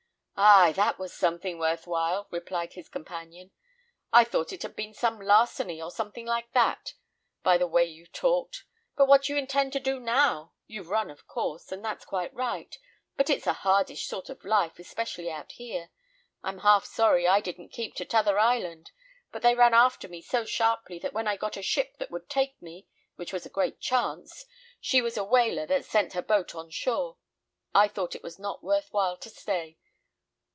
[0.43, 3.51] "Ay, that was something worth while," replied his companion.
[4.11, 6.95] "I thought it had been some larceny, or something like that,
[7.43, 8.63] by the way you talked.
[8.97, 10.53] But what do you intend to do now?
[10.65, 12.75] You've run, of course, and that's quite right;
[13.15, 15.91] but it's a hardish sort of life, especially out here.
[16.41, 18.89] I'm half sorry I didn't keep in 'tother island;
[19.31, 22.31] but they ran after me so sharply, than when I got a ship that would
[22.31, 24.43] take me, which was a great chance
[24.79, 27.19] she was a whaler that sent her boat on shore
[27.75, 29.77] I thought it was not worth while to stay.